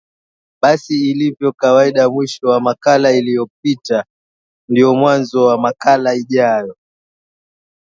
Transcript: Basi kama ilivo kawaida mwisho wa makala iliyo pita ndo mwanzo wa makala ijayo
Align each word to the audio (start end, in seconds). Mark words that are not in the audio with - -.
Basi 0.61 0.93
kama 0.97 1.07
ilivo 1.11 1.51
kawaida 1.51 2.09
mwisho 2.09 2.47
wa 2.47 2.59
makala 2.61 3.11
iliyo 3.11 3.49
pita 3.63 4.05
ndo 4.69 4.95
mwanzo 4.95 5.43
wa 5.47 5.57
makala 5.57 6.15
ijayo 6.15 6.75